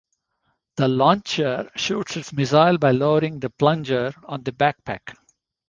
The 0.77 0.87
launcher 0.87 1.69
shoots 1.75 2.17
its 2.17 2.33
missiles 2.33 2.79
by 2.79 2.89
lowering 2.89 3.39
the 3.39 3.51
plunger 3.51 4.11
on 4.25 4.41
the 4.41 4.51
backpack. 4.51 5.13